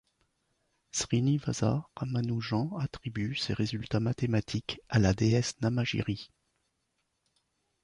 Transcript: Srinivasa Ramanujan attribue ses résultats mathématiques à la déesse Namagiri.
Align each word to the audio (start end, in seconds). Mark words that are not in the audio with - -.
Srinivasa 0.93 1.85
Ramanujan 1.95 2.75
attribue 2.79 3.35
ses 3.35 3.53
résultats 3.53 3.99
mathématiques 3.99 4.81
à 4.89 4.97
la 4.97 5.13
déesse 5.13 5.61
Namagiri. 5.61 6.31